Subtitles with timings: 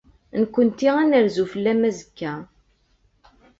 [0.41, 2.33] Nekkenti ad nerzu fell-am azekka.